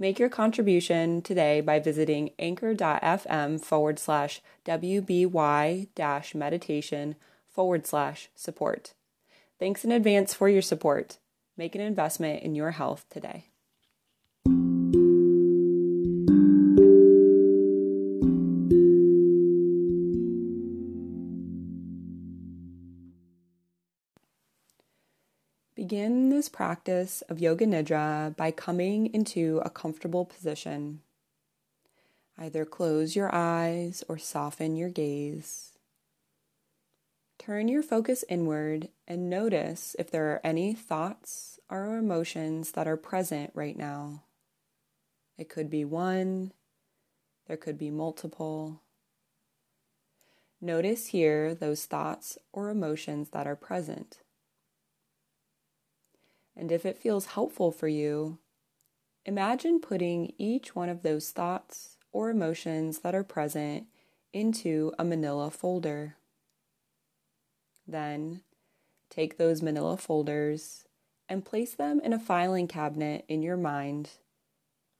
Make 0.00 0.18
your 0.18 0.30
contribution 0.30 1.20
today 1.20 1.60
by 1.60 1.78
visiting 1.78 2.30
anchor.fm 2.38 3.60
forward 3.60 3.98
slash 3.98 4.40
WBY 4.64 5.88
dash 5.94 6.34
meditation 6.34 7.16
forward 7.50 7.86
slash 7.86 8.30
support. 8.34 8.94
Thanks 9.58 9.84
in 9.84 9.92
advance 9.92 10.32
for 10.32 10.48
your 10.48 10.62
support. 10.62 11.18
Make 11.54 11.74
an 11.74 11.82
investment 11.82 12.42
in 12.42 12.54
your 12.54 12.70
health 12.70 13.04
today. 13.10 13.49
Begin 25.80 26.28
this 26.28 26.50
practice 26.50 27.22
of 27.30 27.40
Yoga 27.40 27.64
Nidra 27.64 28.36
by 28.36 28.50
coming 28.50 29.06
into 29.14 29.62
a 29.64 29.70
comfortable 29.70 30.26
position. 30.26 31.00
Either 32.36 32.66
close 32.66 33.16
your 33.16 33.34
eyes 33.34 34.04
or 34.06 34.18
soften 34.18 34.76
your 34.76 34.90
gaze. 34.90 35.78
Turn 37.38 37.66
your 37.66 37.82
focus 37.82 38.26
inward 38.28 38.90
and 39.08 39.30
notice 39.30 39.96
if 39.98 40.10
there 40.10 40.26
are 40.26 40.42
any 40.44 40.74
thoughts 40.74 41.58
or 41.70 41.96
emotions 41.96 42.72
that 42.72 42.86
are 42.86 42.98
present 42.98 43.50
right 43.54 43.78
now. 43.78 44.24
It 45.38 45.48
could 45.48 45.70
be 45.70 45.86
one, 45.86 46.52
there 47.46 47.56
could 47.56 47.78
be 47.78 47.90
multiple. 47.90 48.82
Notice 50.60 51.06
here 51.06 51.54
those 51.54 51.86
thoughts 51.86 52.36
or 52.52 52.68
emotions 52.68 53.30
that 53.30 53.46
are 53.46 53.56
present. 53.56 54.18
And 56.56 56.70
if 56.72 56.84
it 56.84 56.98
feels 56.98 57.26
helpful 57.26 57.70
for 57.70 57.88
you, 57.88 58.38
imagine 59.24 59.80
putting 59.80 60.32
each 60.38 60.74
one 60.74 60.88
of 60.88 61.02
those 61.02 61.30
thoughts 61.30 61.96
or 62.12 62.30
emotions 62.30 63.00
that 63.00 63.14
are 63.14 63.24
present 63.24 63.86
into 64.32 64.92
a 64.98 65.04
manila 65.04 65.50
folder. 65.50 66.16
Then 67.86 68.42
take 69.08 69.36
those 69.36 69.62
manila 69.62 69.96
folders 69.96 70.84
and 71.28 71.44
place 71.44 71.74
them 71.74 72.00
in 72.00 72.12
a 72.12 72.18
filing 72.18 72.68
cabinet 72.68 73.24
in 73.28 73.42
your 73.42 73.56
mind, 73.56 74.10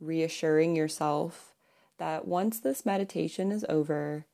reassuring 0.01 0.77
yourself 0.77 1.55
that 1.99 2.27
once 2.27 2.59
this 2.59 2.87
meditation 2.87 3.53
is 3.53 3.67
over, 3.69 4.27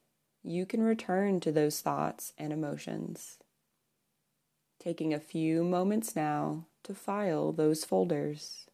you 0.42 0.64
can 0.64 0.82
return 0.82 1.40
to 1.40 1.50
those 1.50 1.80
thoughts 1.80 2.32
and 2.38 2.52
emotions. 2.52 3.38
Taking 4.78 5.12
a 5.12 5.18
few 5.18 5.64
moments 5.64 6.14
now 6.14 6.66
to 6.86 6.94
file 6.94 7.50
those 7.50 7.84
folders. 7.84 8.66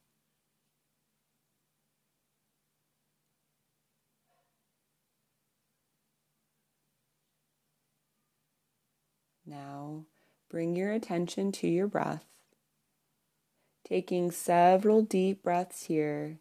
Now 9.47 10.05
bring 10.51 10.77
your 10.77 10.93
attention 10.93 11.53
to 11.53 11.67
your 11.67 11.87
breath, 11.87 12.27
taking 13.89 14.31
several 14.31 15.01
deep 15.01 15.42
breaths 15.42 15.86
here. 15.86 16.39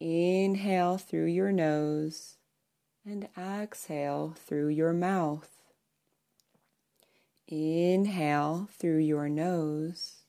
Inhale 0.00 0.98
through 0.98 1.26
your 1.26 1.52
nose 1.52 2.36
and 3.06 3.28
exhale 3.38 4.34
through 4.36 4.70
your 4.70 4.92
mouth. 4.92 5.50
Inhale 7.46 8.68
through 8.76 8.98
your 8.98 9.28
nose 9.28 10.21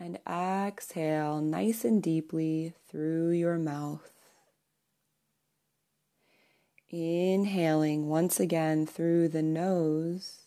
and 0.00 0.18
exhale 0.26 1.42
nice 1.42 1.84
and 1.84 2.02
deeply 2.02 2.72
through 2.88 3.32
your 3.32 3.58
mouth. 3.58 4.10
Inhaling 6.88 8.08
once 8.08 8.40
again 8.40 8.86
through 8.86 9.28
the 9.28 9.42
nose, 9.42 10.38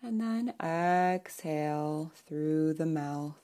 and 0.00 0.20
then 0.20 0.54
exhale 0.62 2.12
through 2.14 2.72
the 2.74 2.86
mouth. 2.86 3.34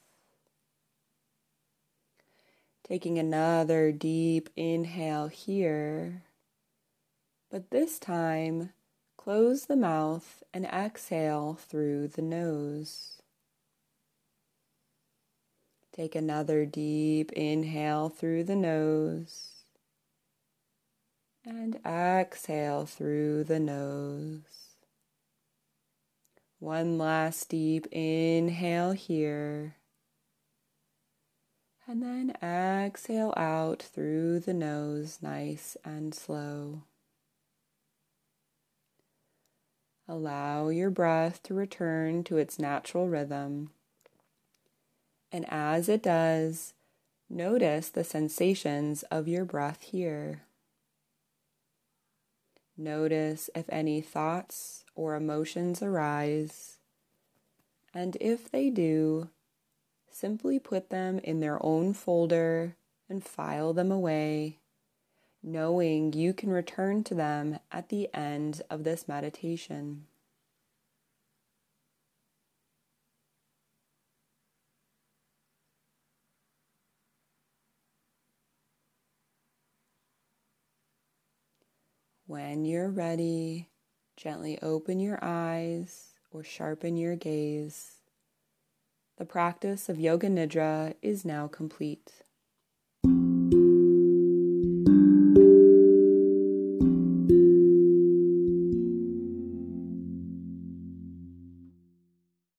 Taking 2.84 3.18
another 3.18 3.92
deep 3.92 4.48
inhale 4.56 5.26
here, 5.26 6.22
but 7.50 7.70
this 7.70 7.98
time 7.98 8.70
close 9.18 9.66
the 9.66 9.76
mouth 9.76 10.42
and 10.54 10.64
exhale 10.64 11.58
through 11.60 12.08
the 12.08 12.22
nose. 12.22 13.17
Take 15.98 16.14
another 16.14 16.64
deep 16.64 17.32
inhale 17.32 18.08
through 18.08 18.44
the 18.44 18.54
nose 18.54 19.64
and 21.44 21.80
exhale 21.84 22.86
through 22.86 23.42
the 23.42 23.58
nose. 23.58 24.76
One 26.60 26.98
last 26.98 27.48
deep 27.48 27.88
inhale 27.90 28.92
here. 28.92 29.74
And 31.84 32.00
then 32.00 32.32
exhale 32.40 33.34
out 33.36 33.82
through 33.82 34.38
the 34.38 34.54
nose, 34.54 35.18
nice 35.20 35.76
and 35.84 36.14
slow. 36.14 36.82
Allow 40.06 40.68
your 40.68 40.90
breath 40.90 41.42
to 41.42 41.54
return 41.54 42.22
to 42.22 42.36
its 42.36 42.56
natural 42.56 43.08
rhythm. 43.08 43.70
And 45.30 45.44
as 45.48 45.88
it 45.88 46.02
does, 46.02 46.72
notice 47.28 47.90
the 47.90 48.04
sensations 48.04 49.02
of 49.04 49.28
your 49.28 49.44
breath 49.44 49.82
here. 49.82 50.42
Notice 52.76 53.50
if 53.54 53.66
any 53.70 54.00
thoughts 54.00 54.84
or 54.94 55.14
emotions 55.14 55.82
arise, 55.82 56.78
and 57.92 58.16
if 58.20 58.50
they 58.50 58.70
do, 58.70 59.30
simply 60.10 60.58
put 60.58 60.90
them 60.90 61.18
in 61.20 61.40
their 61.40 61.64
own 61.64 61.92
folder 61.92 62.76
and 63.08 63.24
file 63.24 63.72
them 63.72 63.90
away, 63.90 64.58
knowing 65.42 66.12
you 66.12 66.32
can 66.32 66.50
return 66.50 67.04
to 67.04 67.14
them 67.14 67.58
at 67.70 67.88
the 67.88 68.12
end 68.12 68.62
of 68.68 68.84
this 68.84 69.08
meditation. 69.08 70.07
When 82.28 82.66
you're 82.66 82.90
ready, 82.90 83.70
gently 84.14 84.58
open 84.60 85.00
your 85.00 85.18
eyes 85.22 86.08
or 86.30 86.44
sharpen 86.44 86.98
your 86.98 87.16
gaze. 87.16 88.02
The 89.16 89.24
practice 89.24 89.88
of 89.88 89.98
Yoga 89.98 90.28
Nidra 90.28 90.92
is 91.00 91.24
now 91.24 91.46
complete. 91.48 92.12